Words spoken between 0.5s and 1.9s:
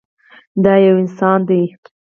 دا يو انسان ديه.